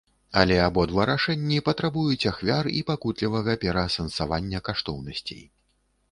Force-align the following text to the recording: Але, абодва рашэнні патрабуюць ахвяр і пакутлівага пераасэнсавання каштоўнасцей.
Але, 0.41 0.55
абодва 0.67 1.03
рашэнні 1.09 1.59
патрабуюць 1.67 2.29
ахвяр 2.31 2.69
і 2.79 2.81
пакутлівага 2.87 3.53
пераасэнсавання 3.65 4.63
каштоўнасцей. 4.71 5.43